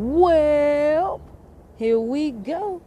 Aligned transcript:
Well, 0.00 1.20
here 1.76 1.98
we 1.98 2.30
go. 2.30 2.80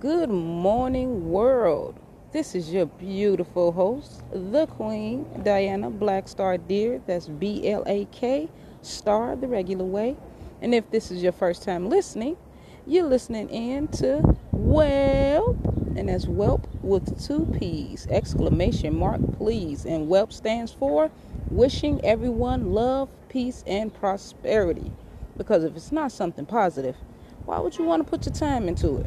Good 0.00 0.30
morning, 0.30 1.30
world. 1.30 1.94
This 2.32 2.56
is 2.56 2.72
your 2.72 2.86
beautiful 2.86 3.70
host, 3.70 4.20
the 4.32 4.66
Queen, 4.66 5.26
Diana 5.44 5.92
Blakstar 5.92 6.58
Deer. 6.66 7.00
That's 7.06 7.28
B 7.28 7.70
L 7.70 7.84
A 7.86 8.06
K, 8.06 8.48
star 8.82 9.36
the 9.36 9.46
regular 9.46 9.84
way. 9.84 10.16
And 10.60 10.74
if 10.74 10.90
this 10.90 11.12
is 11.12 11.22
your 11.22 11.30
first 11.30 11.62
time 11.62 11.88
listening, 11.88 12.36
you're 12.84 13.06
listening 13.06 13.48
in 13.50 13.86
to 13.98 14.18
Whelp, 14.50 15.64
and 15.96 16.08
that's 16.08 16.24
Whelp 16.24 16.66
with 16.82 17.24
two 17.24 17.46
P's, 17.56 18.08
exclamation 18.10 18.98
mark, 18.98 19.20
please. 19.36 19.86
And 19.86 20.08
Whelp 20.08 20.32
stands 20.32 20.72
for 20.72 21.12
wishing 21.48 22.04
everyone 22.04 22.72
love, 22.72 23.08
peace, 23.28 23.62
and 23.68 23.94
prosperity. 23.94 24.90
Because 25.36 25.64
if 25.64 25.74
it's 25.76 25.92
not 25.92 26.12
something 26.12 26.46
positive, 26.46 26.96
why 27.44 27.58
would 27.58 27.76
you 27.76 27.84
want 27.84 28.04
to 28.04 28.08
put 28.08 28.24
your 28.26 28.34
time 28.34 28.68
into 28.68 28.98
it? 28.98 29.06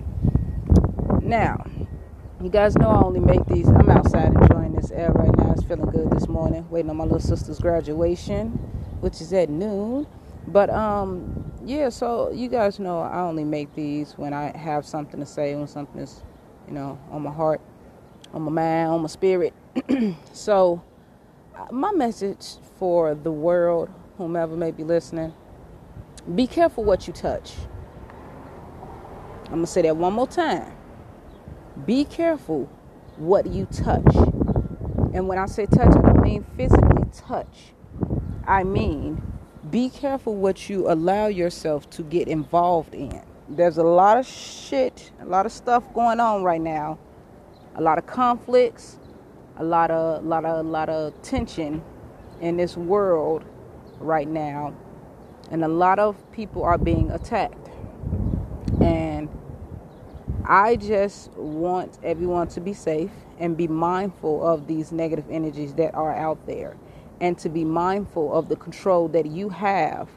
Now, 1.24 1.66
you 2.42 2.50
guys 2.50 2.76
know 2.76 2.90
I 2.90 3.02
only 3.04 3.20
make 3.20 3.46
these. 3.48 3.68
I'm 3.68 3.90
outside 3.90 4.34
enjoying 4.34 4.74
this 4.74 4.92
air 4.92 5.12
right 5.12 5.36
now. 5.38 5.54
It's 5.54 5.64
feeling 5.64 5.90
good 5.90 6.12
this 6.12 6.28
morning, 6.28 6.70
waiting 6.70 6.90
on 6.90 6.98
my 6.98 7.04
little 7.04 7.20
sister's 7.20 7.60
graduation, 7.60 8.50
which 9.00 9.22
is 9.22 9.34
at 9.34 9.50
noon. 9.50 10.06
But 10.48 10.70
um, 10.70 11.52
yeah. 11.66 11.90
So 11.90 12.32
you 12.32 12.50
guys 12.50 12.80
know 12.80 13.00
I 13.00 13.22
only 13.22 13.44
make 13.44 13.74
these 13.74 14.14
when 14.18 14.34
I 14.34 14.56
have 14.56 14.86
something 14.86 15.20
to 15.20 15.26
say, 15.26 15.56
when 15.56 15.68
something 15.68 16.02
is, 16.02 16.22
you 16.68 16.74
know, 16.74 17.00
on 17.10 17.24
my 17.24 17.32
heart, 17.32 17.62
on 18.34 18.44
my 18.44 18.52
mind, 18.52 18.90
on 18.90 19.02
my 19.02 19.08
spirit. 19.08 19.54
so, 20.34 20.84
uh, 21.56 21.72
my 21.72 21.92
message 21.92 22.58
for 22.78 23.16
the 23.16 23.32
world, 23.32 23.90
whomever 24.18 24.56
may 24.56 24.72
be 24.72 24.84
listening 24.84 25.34
be 26.36 26.46
careful 26.46 26.84
what 26.84 27.08
you 27.08 27.14
touch. 27.14 27.54
I'm 29.46 29.54
going 29.54 29.62
to 29.62 29.68
say 29.68 29.84
that 29.84 29.96
one 29.96 30.14
more 30.14 30.28
time. 30.28 30.74
Be 31.86 32.04
careful 32.04 32.70
what 33.16 33.46
you 33.46 33.66
touch. 33.68 34.14
And 35.14 35.28
when 35.28 35.38
I 35.38 35.46
say 35.46 35.66
touch, 35.68 35.96
I 35.96 36.02
don't 36.02 36.22
mean 36.22 36.46
physically 36.58 37.04
touch. 37.14 37.72
I 38.46 38.64
mean, 38.64 39.22
be 39.72 39.90
careful 39.90 40.36
what 40.36 40.70
you 40.70 40.92
allow 40.92 41.28
yourself 41.28 41.90
to 41.92 42.04
get 42.04 42.28
involved 42.28 42.94
in. 42.94 43.22
There's 43.48 43.78
a 43.78 43.84
lot 43.84 44.18
of 44.18 44.28
shit, 44.28 45.12
a 45.22 45.26
lot 45.26 45.46
of 45.46 45.54
stuff 45.54 45.84
going 45.94 46.20
on 46.20 46.44
right 46.44 46.62
now. 46.62 47.00
A 47.76 47.82
lot 47.82 47.98
of 47.98 48.06
conflicts, 48.06 49.00
a 49.58 49.64
lot 49.64 49.92
of 49.92 50.26
lot 50.26 50.44
of 50.46 50.66
a 50.66 50.70
lot 50.70 50.90
of 50.90 51.22
tension 51.22 51.82
in 52.42 52.58
this 52.58 52.76
world 52.76 53.46
right 54.00 54.28
now 54.28 54.74
and 55.52 55.64
a 55.64 55.68
lot 55.68 56.00
of 56.00 56.16
people 56.32 56.64
are 56.64 56.78
being 56.78 57.12
attacked. 57.12 57.70
And 58.82 59.30
I 60.46 60.76
just 60.76 61.32
want 61.34 62.00
everyone 62.04 62.48
to 62.50 62.62
be 62.62 62.74
safe 62.74 63.12
and 63.40 63.56
be 63.56 63.68
mindful 63.68 64.46
of 64.46 64.68
these 64.68 64.92
negative 64.92 65.26
energies 65.30 65.74
that 65.76 65.94
are 65.94 66.14
out 66.14 66.46
there 66.46 66.76
and 67.20 67.38
to 67.40 67.50
be 67.50 67.64
mindful 67.64 68.34
of 68.34 68.50
the 68.50 68.56
control 68.56 69.08
that 69.10 69.26
you 69.26 69.50
have 69.50 70.10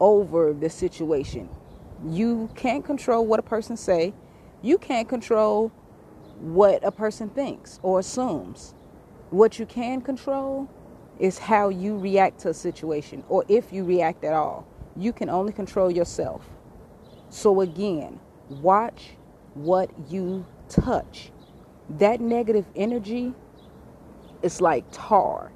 over 0.00 0.52
the 0.52 0.70
situation. 0.70 1.48
You 2.06 2.50
can't 2.54 2.84
control 2.84 3.26
what 3.26 3.38
a 3.38 3.42
person 3.42 3.76
say. 3.76 4.14
You 4.62 4.78
can't 4.78 5.08
control 5.08 5.70
what 6.40 6.84
a 6.84 6.90
person 6.90 7.28
thinks 7.28 7.78
or 7.82 8.00
assumes. 8.00 8.74
What 9.30 9.58
you 9.58 9.66
can 9.66 10.00
control 10.00 10.68
is 11.22 11.38
how 11.38 11.68
you 11.68 11.96
react 11.96 12.40
to 12.40 12.48
a 12.48 12.54
situation 12.54 13.22
or 13.28 13.44
if 13.48 13.72
you 13.72 13.84
react 13.84 14.24
at 14.24 14.34
all. 14.34 14.66
You 14.96 15.12
can 15.12 15.30
only 15.30 15.52
control 15.52 15.88
yourself. 15.90 16.44
So, 17.30 17.60
again, 17.60 18.18
watch 18.50 19.12
what 19.54 19.88
you 20.10 20.44
touch. 20.68 21.30
That 21.88 22.20
negative 22.20 22.66
energy 22.74 23.32
is 24.42 24.60
like 24.60 24.84
tar. 24.90 25.52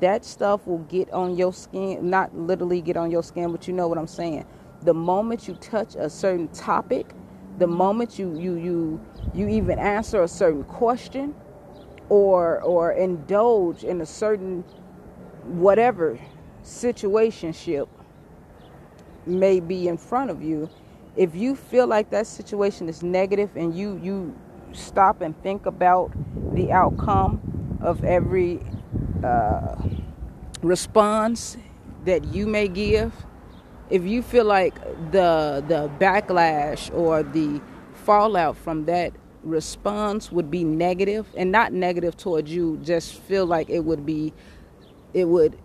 That 0.00 0.24
stuff 0.24 0.64
will 0.64 0.78
get 0.78 1.10
on 1.12 1.36
your 1.36 1.52
skin, 1.52 2.08
not 2.08 2.36
literally 2.36 2.80
get 2.80 2.96
on 2.96 3.10
your 3.10 3.24
skin, 3.24 3.50
but 3.50 3.66
you 3.66 3.74
know 3.74 3.88
what 3.88 3.98
I'm 3.98 4.06
saying. 4.06 4.46
The 4.82 4.94
moment 4.94 5.48
you 5.48 5.54
touch 5.56 5.96
a 5.96 6.08
certain 6.08 6.46
topic, 6.48 7.12
the 7.58 7.66
moment 7.66 8.18
you 8.18 8.38
you 8.38 8.54
you 8.56 9.00
you 9.34 9.48
even 9.48 9.78
answer 9.78 10.22
a 10.22 10.28
certain 10.28 10.64
question 10.64 11.34
or 12.08 12.60
or 12.62 12.92
indulge 12.92 13.84
in 13.84 14.00
a 14.00 14.06
certain 14.06 14.64
whatever 15.46 16.18
situationship 16.62 17.88
may 19.26 19.60
be 19.60 19.88
in 19.88 19.96
front 19.96 20.30
of 20.30 20.42
you 20.42 20.68
if 21.16 21.34
you 21.34 21.54
feel 21.54 21.86
like 21.86 22.10
that 22.10 22.26
situation 22.26 22.88
is 22.88 23.02
negative 23.02 23.50
and 23.56 23.76
you 23.76 24.00
you 24.02 24.34
stop 24.72 25.20
and 25.20 25.40
think 25.42 25.66
about 25.66 26.10
the 26.54 26.72
outcome 26.72 27.40
of 27.80 28.02
every 28.04 28.60
uh, 29.22 29.76
response 30.62 31.56
that 32.04 32.24
you 32.34 32.46
may 32.46 32.66
give 32.66 33.12
if 33.90 34.02
you 34.04 34.22
feel 34.22 34.44
like 34.44 34.74
the 35.12 35.62
the 35.68 35.90
backlash 35.98 36.92
or 36.94 37.22
the 37.22 37.60
fallout 37.92 38.56
from 38.56 38.84
that 38.86 39.12
response 39.42 40.32
would 40.32 40.50
be 40.50 40.64
negative 40.64 41.26
and 41.36 41.52
not 41.52 41.72
negative 41.72 42.16
towards 42.16 42.50
you 42.50 42.78
just 42.82 43.14
feel 43.14 43.46
like 43.46 43.68
it 43.68 43.84
would 43.84 44.04
be 44.06 44.32
it 45.14 45.26
would 45.28 45.56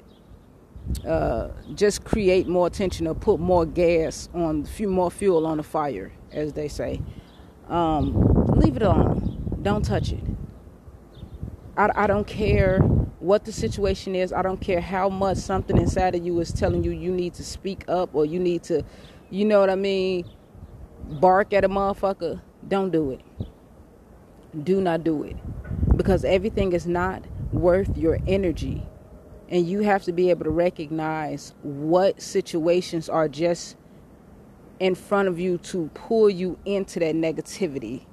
uh, 1.05 1.49
just 1.75 2.03
create 2.03 2.47
more 2.47 2.69
tension 2.69 3.07
or 3.07 3.15
put 3.15 3.39
more 3.39 3.65
gas 3.65 4.29
on, 4.33 4.63
few 4.63 4.89
more 4.89 5.11
fuel 5.11 5.45
on 5.45 5.57
the 5.57 5.63
fire, 5.63 6.11
as 6.31 6.53
they 6.53 6.67
say. 6.67 7.01
Um, 7.67 8.13
leave 8.55 8.75
it 8.75 8.81
alone. 8.81 9.59
Don't 9.61 9.83
touch 9.83 10.11
it. 10.11 10.23
I, 11.77 11.89
I 11.95 12.07
don't 12.07 12.25
care 12.25 12.79
what 13.19 13.45
the 13.45 13.51
situation 13.51 14.15
is. 14.15 14.31
I 14.33 14.41
don't 14.41 14.59
care 14.59 14.81
how 14.81 15.09
much 15.09 15.37
something 15.37 15.77
inside 15.77 16.15
of 16.15 16.25
you 16.25 16.39
is 16.39 16.51
telling 16.51 16.83
you 16.83 16.91
you 16.91 17.11
need 17.11 17.33
to 17.35 17.43
speak 17.43 17.83
up 17.87 18.09
or 18.13 18.25
you 18.25 18.39
need 18.39 18.63
to, 18.63 18.83
you 19.29 19.45
know 19.45 19.59
what 19.59 19.69
I 19.69 19.75
mean, 19.75 20.29
bark 21.19 21.53
at 21.53 21.63
a 21.63 21.69
motherfucker. 21.69 22.41
Don't 22.67 22.91
do 22.91 23.11
it. 23.11 23.21
Do 24.63 24.81
not 24.81 25.03
do 25.03 25.23
it. 25.23 25.37
Because 25.95 26.23
everything 26.23 26.73
is 26.73 26.87
not 26.87 27.23
worth 27.51 27.95
your 27.97 28.19
energy 28.27 28.85
and 29.49 29.67
you 29.67 29.81
have 29.81 30.03
to 30.03 30.11
be 30.11 30.29
able 30.29 30.45
to 30.45 30.51
recognize 30.51 31.53
what 31.63 32.21
situations 32.21 33.09
are 33.09 33.27
just 33.27 33.75
in 34.79 34.95
front 34.95 35.27
of 35.27 35.39
you 35.39 35.57
to 35.57 35.89
pull 35.93 36.29
you 36.29 36.57
into 36.65 36.99
that 36.99 37.15
negativity 37.15 38.05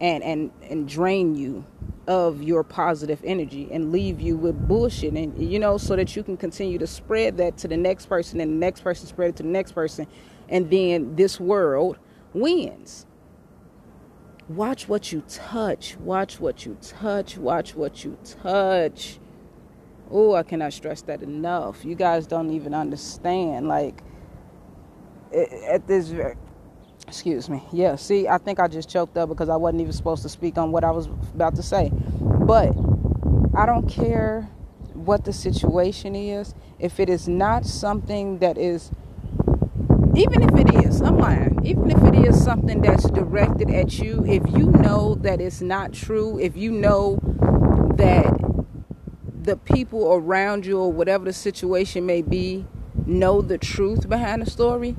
and 0.00 0.22
and 0.22 0.50
and 0.62 0.88
drain 0.88 1.34
you 1.36 1.64
of 2.06 2.42
your 2.42 2.64
positive 2.64 3.20
energy 3.22 3.68
and 3.70 3.92
leave 3.92 4.20
you 4.20 4.36
with 4.36 4.66
bullshit. 4.66 5.12
And 5.12 5.38
you 5.38 5.58
know 5.58 5.76
so 5.76 5.94
that 5.94 6.16
you 6.16 6.22
can 6.22 6.36
continue 6.36 6.78
to 6.78 6.86
spread 6.86 7.36
that 7.36 7.58
to 7.58 7.68
the 7.68 7.76
next 7.76 8.06
person 8.06 8.40
and 8.40 8.50
the 8.50 8.56
next 8.56 8.80
person 8.80 9.06
spread 9.06 9.30
it 9.30 9.36
to 9.36 9.42
the 9.42 9.48
next 9.50 9.72
person. 9.72 10.06
And 10.48 10.70
then 10.70 11.16
this 11.16 11.38
world 11.38 11.98
wins. 12.32 13.04
Watch 14.48 14.88
what 14.88 15.12
you 15.12 15.22
touch. 15.28 15.98
Watch 15.98 16.40
what 16.40 16.64
you 16.64 16.78
touch. 16.80 17.36
Watch 17.36 17.74
what 17.74 18.02
you 18.02 18.16
touch 18.24 19.18
Oh, 20.10 20.34
I 20.34 20.42
cannot 20.42 20.72
stress 20.72 21.02
that 21.02 21.22
enough. 21.22 21.84
You 21.84 21.94
guys 21.94 22.26
don't 22.26 22.50
even 22.50 22.74
understand. 22.74 23.68
Like, 23.68 24.02
at 25.68 25.86
this 25.86 26.12
excuse 27.06 27.48
me. 27.48 27.62
Yeah, 27.72 27.96
see, 27.96 28.28
I 28.28 28.38
think 28.38 28.60
I 28.60 28.68
just 28.68 28.88
choked 28.88 29.16
up 29.16 29.28
because 29.30 29.48
I 29.48 29.56
wasn't 29.56 29.80
even 29.80 29.92
supposed 29.92 30.22
to 30.22 30.28
speak 30.28 30.58
on 30.58 30.72
what 30.72 30.84
I 30.84 30.90
was 30.90 31.06
about 31.06 31.56
to 31.56 31.62
say. 31.62 31.90
But 32.20 32.68
I 33.56 33.66
don't 33.66 33.88
care 33.88 34.42
what 34.94 35.24
the 35.24 35.32
situation 35.32 36.14
is. 36.14 36.54
If 36.78 37.00
it 37.00 37.08
is 37.08 37.28
not 37.28 37.64
something 37.64 38.38
that 38.38 38.58
is, 38.58 38.90
even 40.14 40.42
if 40.42 40.54
it 40.54 40.86
is, 40.86 41.00
I'm 41.00 41.18
lying, 41.18 41.60
even 41.64 41.90
if 41.90 42.02
it 42.02 42.14
is 42.26 42.42
something 42.42 42.82
that's 42.82 43.08
directed 43.10 43.70
at 43.70 43.98
you, 43.98 44.24
if 44.26 44.42
you 44.56 44.66
know 44.66 45.14
that 45.16 45.40
it's 45.40 45.60
not 45.60 45.92
true, 45.92 46.38
if 46.38 46.56
you 46.56 46.72
know 46.72 47.18
that 47.96 48.26
the 49.48 49.56
people 49.56 50.12
around 50.12 50.66
you 50.66 50.78
or 50.78 50.92
whatever 50.92 51.24
the 51.24 51.32
situation 51.32 52.04
may 52.04 52.20
be 52.20 52.66
know 53.06 53.40
the 53.40 53.56
truth 53.56 54.06
behind 54.06 54.42
the 54.42 54.50
story, 54.50 54.94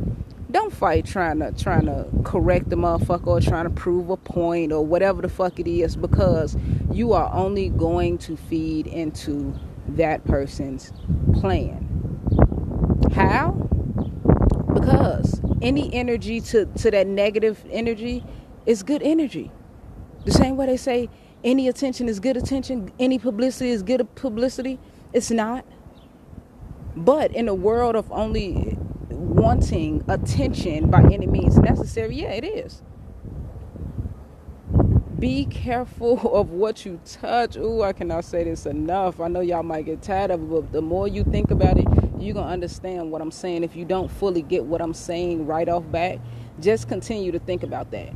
don't 0.50 0.74
fight 0.74 1.06
trying 1.06 1.38
to 1.38 1.52
trying 1.52 1.86
to 1.86 2.08
correct 2.24 2.72
the 2.72 2.76
motherfucker 2.76 3.28
or 3.28 3.40
trying 3.40 3.66
to 3.66 3.70
prove 3.70 4.10
a 4.10 4.18
point 4.18 4.72
or 4.72 4.84
whatever 4.84 5.22
the 5.22 5.30
fuck 5.30 5.60
it 5.60 5.68
is 5.68 5.96
because 5.96 6.58
you 6.92 7.14
are 7.14 7.32
only 7.32 7.70
going 7.70 8.18
to 8.18 8.36
feed 8.36 8.88
into 8.88 9.54
that 9.88 10.26
person's 10.26 10.92
plan. 11.36 11.86
How? 13.14 13.52
Because 14.74 15.42
any 15.62 15.94
energy 15.94 16.42
to, 16.42 16.66
to 16.66 16.90
that 16.90 17.06
negative 17.06 17.64
energy 17.70 18.24
is 18.66 18.82
good 18.82 19.04
energy. 19.04 19.52
The 20.26 20.32
same 20.32 20.58
way 20.58 20.66
they 20.66 20.78
say 20.78 21.10
any 21.44 21.68
attention 21.68 22.10
is 22.10 22.20
good 22.20 22.38
attention, 22.38 22.92
any 23.00 23.18
publicity 23.18 23.70
is 23.70 23.84
good 23.84 24.08
publicity. 24.16 24.80
It's 25.14 25.32
not. 25.32 25.66
But 26.96 27.34
in 27.34 27.48
a 27.48 27.54
world 27.54 27.96
of 27.96 28.12
only 28.12 28.78
wanting 29.10 30.04
attention 30.08 30.90
by 30.90 31.02
any 31.04 31.28
means 31.28 31.58
necessary. 31.58 32.16
Yeah, 32.16 32.32
it 32.32 32.44
is. 32.44 32.82
Be 35.18 35.46
careful 35.46 36.20
of 36.34 36.52
what 36.52 36.86
you 36.86 37.00
touch. 37.06 37.58
Ooh, 37.58 37.84
I 37.84 37.94
cannot 37.94 38.26
say 38.26 38.44
this 38.44 38.66
enough. 38.66 39.20
I 39.20 39.28
know 39.28 39.42
y'all 39.42 39.64
might 39.64 39.86
get 39.86 40.02
tired 40.02 40.32
of 40.32 40.42
it, 40.42 40.50
but 40.50 40.72
the 40.72 40.82
more 40.82 41.08
you 41.08 41.24
think 41.24 41.52
about 41.52 41.78
it, 41.78 41.86
you're 42.20 42.34
going 42.34 42.48
to 42.48 42.54
understand 42.54 43.12
what 43.12 43.22
I'm 43.22 43.32
saying. 43.32 43.64
If 43.64 43.76
you 43.76 43.86
don't 43.86 44.10
fully 44.10 44.42
get 44.42 44.66
what 44.66 44.82
I'm 44.82 44.94
saying 44.94 45.46
right 45.46 45.68
off 45.70 45.90
back, 45.92 46.20
just 46.60 46.90
continue 46.90 47.32
to 47.32 47.40
think 47.40 47.64
about 47.64 47.92
that. 47.92 48.14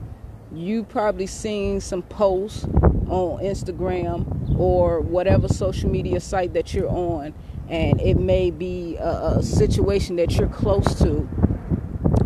You 0.53 0.83
probably 0.83 1.25
seen 1.25 1.81
some 1.81 2.03
posts 2.03 2.65
on 3.13 3.43
Instagram 3.43 4.57
or 4.57 5.01
whatever 5.01 5.47
social 5.47 5.89
media 5.89 6.19
site 6.19 6.53
that 6.53 6.73
you're 6.73 6.89
on, 6.89 7.33
and 7.69 8.01
it 8.01 8.17
may 8.17 8.51
be 8.51 8.97
a, 8.97 9.37
a 9.37 9.43
situation 9.43 10.15
that 10.17 10.35
you're 10.37 10.49
close 10.49 10.95
to, 10.95 11.29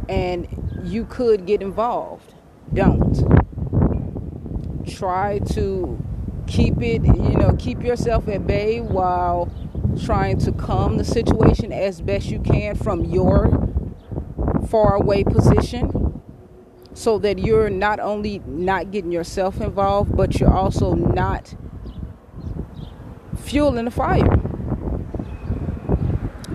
and 0.10 0.48
you 0.84 1.06
could 1.06 1.45
get 1.45 1.62
involved. 1.62 2.34
Don't. 2.74 3.16
Try 4.88 5.39
to 5.54 6.01
keep 6.48 6.81
it, 6.81 7.04
you 7.06 7.36
know, 7.36 7.56
keep 7.60 7.83
yourself 7.83 8.28
at 8.30 8.48
bay 8.48 8.80
while 8.80 9.51
trying 10.04 10.38
to 10.40 10.51
calm 10.51 10.98
the 10.98 11.04
situation 11.04 11.74
as 11.74 12.01
best 12.01 12.28
you 12.28 12.40
can 12.40 12.75
from 12.75 13.04
your 13.04 13.68
far 14.69 14.95
away 14.95 15.24
position 15.24 15.90
so 16.98 17.20
that 17.20 17.38
you're 17.38 17.70
not 17.70 18.00
only 18.00 18.42
not 18.48 18.90
getting 18.90 19.12
yourself 19.12 19.62
involved, 19.62 20.18
but 20.18 20.40
you're 20.40 20.52
also 20.52 20.96
not 20.96 21.54
fueling 23.38 23.86
the 23.86 23.92
fire. 23.92 24.42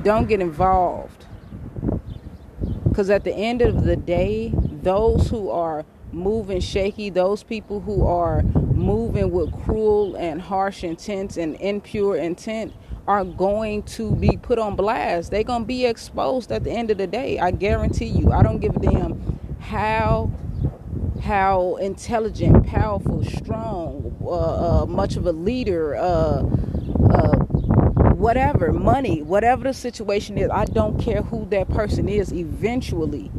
Don't 0.03 0.27
get 0.27 0.41
involved. 0.41 1.27
Because 2.89 3.09
at 3.09 3.23
the 3.23 3.33
end 3.33 3.62
of 3.62 3.85
the 3.85 3.94
day, 3.94 4.53
those 4.83 5.29
who 5.29 5.49
are 5.49 5.85
moving 6.11 6.61
shaky, 6.61 7.09
those 7.09 7.45
people 7.45 7.79
who 7.79 8.05
are 8.05 8.43
moving 8.43 9.31
with 9.31 9.53
cruel 9.62 10.17
and 10.17 10.43
harsh 10.43 10.83
intent 10.83 11.37
and 11.37 11.55
impure 11.61 12.17
intent, 12.17 12.73
are 13.06 13.25
going 13.25 13.85
to 13.85 14.17
be 14.17 14.37
put 14.37 14.59
on 14.59 14.75
blast. 14.75 15.31
They're 15.31 15.45
going 15.45 15.62
to 15.62 15.67
be 15.67 15.87
exposed 15.87 16.50
at 16.50 16.65
the 16.65 16.73
end 16.73 16.91
of 16.91 16.99
the 16.99 17.06
day. 17.06 17.38
I 17.38 17.53
guarantee 17.53 18.06
you. 18.06 18.33
I 18.33 18.43
don't 18.43 18.59
give 18.59 18.75
a 18.75 18.81
damn 18.81 19.38
how 19.62 20.31
how 21.23 21.76
intelligent, 21.76 22.67
powerful, 22.67 23.25
strong, 23.25 24.17
uh, 24.25 24.82
uh, 24.82 24.87
much 24.87 25.17
of 25.17 25.26
a 25.26 25.32
leader, 25.32 25.94
uh, 25.94 26.43
uh, 27.11 27.37
whatever, 28.14 28.73
money, 28.73 29.23
whatever 29.23 29.64
the 29.64 29.73
situation 29.73 30.37
is. 30.37 30.50
I 30.50 30.64
don't 30.64 31.00
care 31.00 31.23
who 31.23 31.47
that 31.50 31.69
person 31.69 32.09
is. 32.09 32.32
Eventually, 32.32 33.31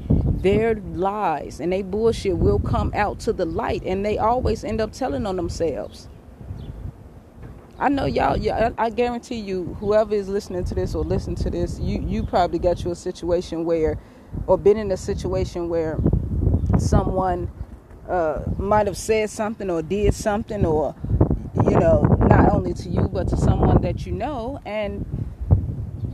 their 0.44 0.76
lies 0.76 1.60
and 1.60 1.74
they 1.74 1.82
bullshit 1.82 2.38
will 2.38 2.60
come 2.60 2.92
out 2.96 3.20
to 3.22 3.34
the 3.34 3.46
light, 3.46 3.84
and 3.86 4.06
they 4.06 4.18
always 4.18 4.64
end 4.64 4.80
up 4.82 4.94
telling 4.94 5.26
on 5.26 5.36
themselves. 5.36 6.08
I 7.80 7.90
know 7.90 8.06
y'all. 8.06 8.38
Yeah, 8.38 8.72
I 8.78 8.90
guarantee 8.92 9.40
you, 9.40 9.76
whoever 9.80 10.16
is 10.16 10.30
listening 10.30 10.64
to 10.66 10.76
this 10.76 10.96
or 10.96 11.04
listen 11.04 11.36
to 11.36 11.50
this, 11.50 11.80
you 11.80 12.02
you 12.02 12.24
probably 12.24 12.60
got 12.60 12.84
you 12.86 12.92
a 12.92 12.96
situation 12.96 13.66
where, 13.66 13.98
or 14.48 14.58
been 14.58 14.78
in 14.78 14.92
a 14.92 14.98
situation 14.98 15.68
where 15.70 16.00
someone 16.80 17.50
uh, 18.10 18.44
might 18.58 18.88
have 18.88 18.98
said 18.98 19.30
something 19.30 19.70
or 19.70 19.82
did 19.82 20.14
something 20.14 20.66
or 20.66 20.96
you 21.66 21.80
know 21.80 22.02
not 22.20 22.52
only 22.52 22.74
to 22.74 22.90
you 22.90 23.08
but 23.08 23.28
to 23.30 23.38
someone 23.38 23.82
that 23.82 24.06
you 24.06 24.12
know. 24.12 24.60
And 24.66 25.06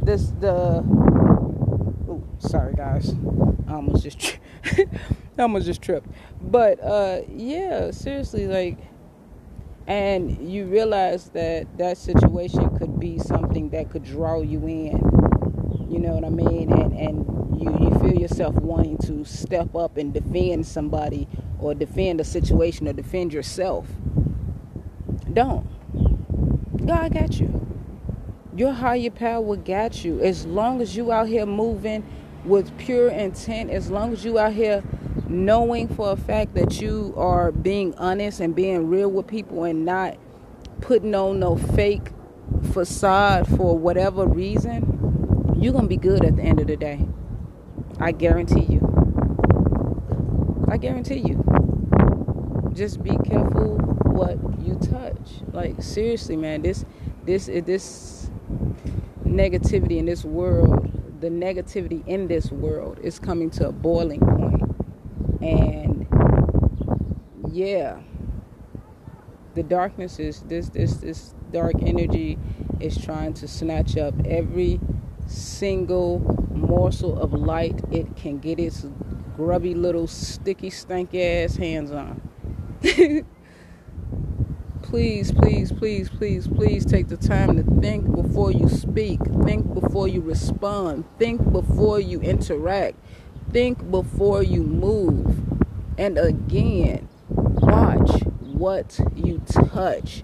this 0.02 0.32
the 0.40 0.84
oh 2.08 2.24
sorry 2.40 2.74
guys. 2.74 3.14
I 3.68 3.74
almost 3.74 4.04
just 4.04 4.20
tri- 4.20 4.40
I 5.38 5.42
almost 5.42 5.66
just 5.66 5.82
tripped. 5.82 6.08
But 6.42 6.80
uh 6.84 7.22
yeah 7.30 7.92
seriously 7.92 8.48
like 8.48 8.78
and 9.88 10.52
you 10.52 10.66
realize 10.66 11.30
that 11.30 11.66
that 11.80 11.98
situation 11.98 12.78
could 12.78 13.00
be 13.00 13.18
something 13.18 13.70
that 13.72 13.90
could 13.90 14.04
draw 14.04 14.42
you 14.42 14.60
in. 14.68 15.02
You 15.90 16.00
know 16.00 16.12
what 16.14 16.24
I 16.24 16.30
mean? 16.30 16.72
And 16.72 16.94
and 16.94 17.60
you 17.60 17.72
you 17.80 17.89
feel 18.10 18.22
yourself 18.22 18.56
wanting 18.56 18.98
to 18.98 19.24
step 19.26 19.76
up 19.76 19.98
and 19.98 20.14
defend 20.14 20.66
somebody 20.66 21.28
or 21.60 21.74
defend 21.74 22.20
a 22.20 22.24
situation 22.24 22.88
or 22.88 22.94
defend 22.94 23.34
yourself. 23.34 23.86
Don't. 25.32 25.68
God 26.86 27.14
got 27.14 27.40
you. 27.40 27.66
Your 28.56 28.72
higher 28.72 29.12
power 29.12 29.56
got 29.56 30.04
you. 30.04 30.22
As 30.22 30.46
long 30.46 30.82
as 30.82 30.96
you 30.96 31.12
out 31.12 31.28
here 31.28 31.46
moving 31.46 32.04
with 32.46 32.76
pure 32.78 33.10
intent, 33.10 33.70
as 33.70 33.92
long 33.92 34.14
as 34.14 34.26
you 34.26 34.40
out 34.40 34.54
here 34.54 34.84
knowing 35.28 35.88
for 35.88 36.12
a 36.12 36.18
fact 36.18 36.56
that 36.56 36.82
you 36.82 37.14
are 37.16 37.52
being 37.52 37.94
honest 37.96 38.40
and 38.40 38.56
being 38.56 38.88
real 38.90 39.10
with 39.10 39.28
people 39.28 39.66
and 39.66 39.86
not 39.86 40.18
putting 40.82 41.14
on 41.14 41.40
no 41.40 41.56
fake 41.56 42.10
facade 42.74 43.48
for 43.48 43.78
whatever 43.78 44.26
reason, 44.26 45.56
you're 45.60 45.74
going 45.74 45.86
to 45.86 45.90
be 45.90 45.98
good 45.98 46.26
at 46.26 46.36
the 46.36 46.42
end 46.42 46.60
of 46.60 46.68
the 46.68 46.78
day. 46.78 47.06
I 48.02 48.12
guarantee 48.14 48.62
you. 48.62 48.82
I 50.72 50.78
guarantee 50.78 51.20
you. 51.20 51.44
Just 52.74 53.04
be 53.04 53.18
careful 53.26 53.78
what 54.06 54.38
you 54.60 54.76
touch. 54.76 55.42
Like 55.52 55.82
seriously, 55.82 56.38
man, 56.38 56.62
this 56.62 56.86
this 57.26 57.50
eh, 57.50 57.62
this 57.62 58.30
negativity 59.26 59.98
in 59.98 60.06
this 60.06 60.24
world, 60.24 60.92
the 61.20 61.30
negativity 61.30 62.08
in 62.08 62.28
this 62.28 62.52
world 62.52 63.00
is 63.02 63.20
coming 63.20 63.50
to 63.52 63.68
a 63.68 63.72
boiling 63.72 64.22
point. 64.22 65.42
And 65.42 66.08
yeah, 67.52 68.00
the 69.56 69.64
darkness 69.64 70.20
is 70.20 70.42
this 70.44 70.70
this 70.70 70.98
this 70.98 71.34
dark 71.52 71.76
energy 71.82 72.38
is 72.80 72.98
trying 72.98 73.34
to 73.34 73.48
snatch 73.48 73.98
up 73.98 74.14
every 74.26 74.80
single 75.30 76.20
morsel 76.52 77.20
of 77.22 77.34
light 77.34 77.80
it 77.92 78.16
can 78.16 78.40
get 78.40 78.60
its 78.60 78.86
grubby 79.36 79.74
little 79.74 80.08
sticky 80.08 80.70
stank 80.70 81.16
ass 81.16 81.56
hands 81.56 81.92
on. 81.92 82.22
please, 84.82 85.32
please, 85.32 85.72
please, 85.72 86.10
please, 86.10 86.48
please 86.48 86.86
take 86.86 87.08
the 87.08 87.18
time 87.18 87.56
to 87.56 87.82
think 87.82 88.12
before 88.14 88.52
you 88.52 88.68
speak. 88.68 89.20
Think 89.44 89.74
before 89.74 90.08
you 90.08 90.20
respond. 90.20 91.06
Think 91.20 91.52
before 91.52 92.00
you 92.00 92.20
interact. 92.22 92.98
Think 93.52 93.90
before 93.92 94.44
you 94.44 94.64
move. 94.64 95.42
And 95.98 96.18
again, 96.18 97.08
watch 97.30 98.24
what 98.42 99.00
you 99.16 99.42
touch. 99.48 100.24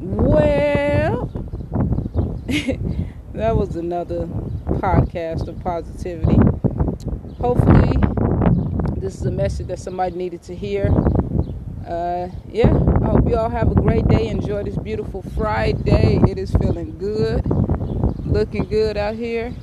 Well, 0.00 0.77
that 3.34 3.56
was 3.56 3.76
another 3.76 4.26
podcast 4.80 5.48
of 5.48 5.60
positivity 5.60 6.36
hopefully 7.38 7.96
this 9.00 9.14
is 9.14 9.26
a 9.26 9.30
message 9.30 9.68
that 9.68 9.78
somebody 9.78 10.16
needed 10.16 10.42
to 10.42 10.54
hear. 10.54 10.92
Uh, 11.86 12.28
yeah, 12.50 12.68
I 12.68 13.06
hope 13.06 13.28
you 13.28 13.36
all 13.36 13.48
have 13.48 13.70
a 13.70 13.74
great 13.74 14.06
day. 14.08 14.26
Enjoy 14.26 14.62
this 14.64 14.76
beautiful 14.76 15.22
Friday. 15.22 16.20
It 16.28 16.36
is 16.36 16.50
feeling 16.50 16.98
good, 16.98 17.46
looking 18.26 18.64
good 18.64 18.96
out 18.96 19.14
here. 19.14 19.54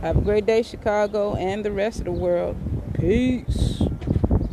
Have 0.00 0.16
a 0.16 0.20
great 0.20 0.46
day, 0.46 0.62
Chicago, 0.62 1.36
and 1.36 1.64
the 1.64 1.70
rest 1.70 2.00
of 2.00 2.06
the 2.06 2.12
world. 2.12 2.56
Peace. 2.94 3.83